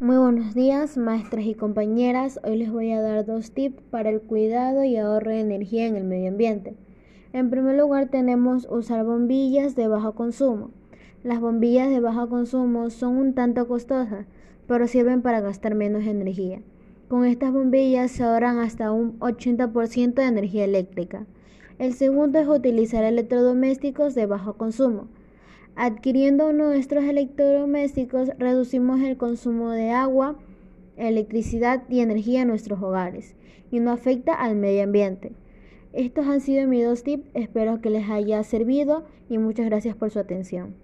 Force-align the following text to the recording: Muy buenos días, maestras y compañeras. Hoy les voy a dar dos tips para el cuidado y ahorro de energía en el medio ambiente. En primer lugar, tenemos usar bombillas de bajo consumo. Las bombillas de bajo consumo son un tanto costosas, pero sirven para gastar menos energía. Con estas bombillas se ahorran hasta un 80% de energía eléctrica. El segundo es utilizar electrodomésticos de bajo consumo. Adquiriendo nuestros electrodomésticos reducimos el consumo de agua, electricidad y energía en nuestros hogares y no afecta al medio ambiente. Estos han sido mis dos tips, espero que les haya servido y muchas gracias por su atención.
Muy 0.00 0.16
buenos 0.16 0.54
días, 0.54 0.96
maestras 0.96 1.44
y 1.44 1.54
compañeras. 1.54 2.40
Hoy 2.42 2.56
les 2.56 2.72
voy 2.72 2.90
a 2.90 3.02
dar 3.02 3.26
dos 3.26 3.50
tips 3.50 3.82
para 3.90 4.08
el 4.08 4.22
cuidado 4.22 4.82
y 4.82 4.96
ahorro 4.96 5.30
de 5.30 5.40
energía 5.40 5.86
en 5.86 5.94
el 5.94 6.04
medio 6.04 6.30
ambiente. 6.30 6.74
En 7.34 7.50
primer 7.50 7.76
lugar, 7.76 8.08
tenemos 8.08 8.66
usar 8.70 9.04
bombillas 9.04 9.76
de 9.76 9.88
bajo 9.88 10.14
consumo. 10.14 10.70
Las 11.22 11.38
bombillas 11.38 11.90
de 11.90 12.00
bajo 12.00 12.30
consumo 12.30 12.88
son 12.88 13.18
un 13.18 13.34
tanto 13.34 13.68
costosas, 13.68 14.24
pero 14.66 14.86
sirven 14.86 15.20
para 15.20 15.42
gastar 15.42 15.74
menos 15.74 16.06
energía. 16.06 16.62
Con 17.08 17.26
estas 17.26 17.52
bombillas 17.52 18.10
se 18.10 18.22
ahorran 18.22 18.58
hasta 18.58 18.92
un 18.92 19.18
80% 19.18 20.14
de 20.14 20.24
energía 20.24 20.64
eléctrica. 20.64 21.26
El 21.78 21.92
segundo 21.92 22.38
es 22.38 22.48
utilizar 22.48 23.04
electrodomésticos 23.04 24.14
de 24.14 24.24
bajo 24.24 24.54
consumo. 24.54 25.08
Adquiriendo 25.76 26.52
nuestros 26.52 27.04
electrodomésticos 27.04 28.30
reducimos 28.38 29.00
el 29.00 29.16
consumo 29.16 29.70
de 29.70 29.90
agua, 29.90 30.36
electricidad 30.96 31.84
y 31.88 32.00
energía 32.00 32.42
en 32.42 32.48
nuestros 32.48 32.82
hogares 32.82 33.34
y 33.70 33.80
no 33.80 33.90
afecta 33.90 34.34
al 34.34 34.56
medio 34.56 34.82
ambiente. 34.82 35.32
Estos 35.92 36.26
han 36.26 36.40
sido 36.40 36.68
mis 36.68 36.84
dos 36.84 37.02
tips, 37.02 37.28
espero 37.34 37.80
que 37.80 37.90
les 37.90 38.08
haya 38.08 38.42
servido 38.44 39.04
y 39.28 39.38
muchas 39.38 39.66
gracias 39.66 39.96
por 39.96 40.10
su 40.10 40.18
atención. 40.18 40.74